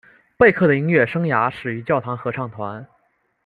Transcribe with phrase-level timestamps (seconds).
[0.35, 2.87] 贝克的音乐生涯始于教堂合唱团。